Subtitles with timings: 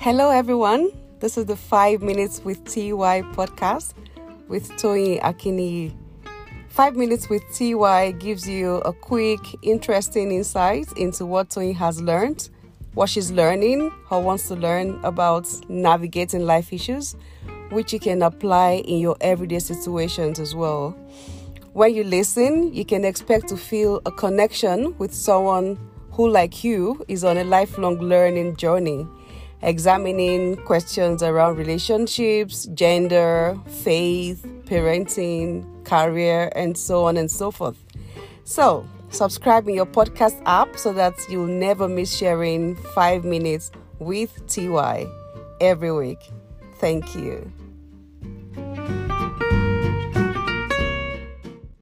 [0.00, 0.88] Hello, everyone.
[1.18, 3.92] This is the Five Minutes with TY podcast
[4.48, 5.94] with Toyin Akini.
[6.70, 12.48] Five Minutes with TY gives you a quick, interesting insight into what Toyin has learned,
[12.94, 17.14] what she's learning, or wants to learn about navigating life issues,
[17.68, 20.92] which you can apply in your everyday situations as well.
[21.74, 25.78] When you listen, you can expect to feel a connection with someone
[26.12, 29.06] who, like you, is on a lifelong learning journey
[29.62, 37.76] examining questions around relationships, gender, faith, parenting, career, and so on and so forth.
[38.44, 44.46] So, subscribe in your podcast app so that you'll never miss sharing five minutes with
[44.48, 45.06] TY
[45.60, 46.18] every week.
[46.78, 47.52] Thank you.